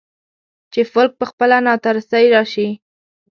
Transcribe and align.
چې 0.71 0.81
فلک 0.91 1.11
پخپله 1.19 1.57
ناترسۍ 1.67 2.25
راشي. 2.35 2.67